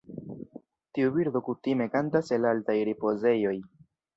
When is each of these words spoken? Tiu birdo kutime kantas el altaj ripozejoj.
Tiu 0.99 1.11
birdo 1.17 1.43
kutime 1.49 1.89
kantas 1.97 2.35
el 2.39 2.51
altaj 2.53 2.79
ripozejoj. 2.91 3.57